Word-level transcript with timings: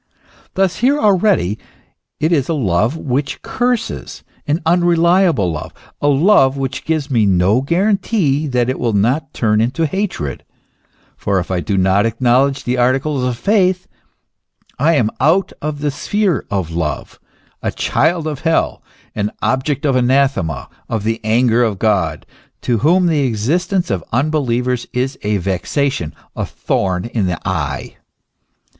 Thus 0.55 0.77
here 0.77 0.97
already 0.99 1.59
it 2.19 2.31
is 2.31 2.49
a 2.49 2.55
love 2.55 2.97
which 2.97 3.43
curses, 3.43 4.23
an 4.47 4.59
unreliable 4.65 5.51
love, 5.51 5.75
a 6.01 6.07
love 6.07 6.57
which 6.57 6.85
gives 6.85 7.11
me 7.11 7.27
no 7.27 7.61
guarantee 7.61 8.47
that 8.47 8.67
it 8.67 8.79
will 8.79 8.93
not 8.93 9.31
turn 9.31 9.61
into 9.61 9.85
hatred; 9.85 10.43
for 11.15 11.37
if 11.37 11.51
I 11.51 11.59
do 11.59 11.77
not 11.77 12.05
acknow 12.05 12.45
ledge 12.47 12.63
the 12.63 12.79
articles 12.79 13.23
of 13.23 13.37
faith 13.37 13.87
I 14.79 14.95
am 14.95 15.11
out 15.19 15.53
of 15.61 15.81
the 15.81 15.91
sphere 15.91 16.47
of 16.49 16.71
love, 16.71 17.19
a 17.61 17.71
child 17.71 18.25
of 18.25 18.39
hell, 18.39 18.81
an 19.13 19.29
object 19.43 19.85
of 19.85 19.95
anathema, 19.95 20.67
of 20.89 21.03
the 21.03 21.21
anger 21.23 21.63
of 21.63 21.77
God, 21.77 22.25
to 22.61 22.79
whom 22.79 23.05
the 23.05 23.19
existence 23.25 23.91
of 23.91 24.03
unbelievers 24.11 24.87
is 24.93 25.19
a 25.21 25.37
vexation, 25.37 26.15
a 26.35 26.43
thorn 26.47 27.05
in 27.05 27.27
the 27.27 27.37
eye. 27.47 27.97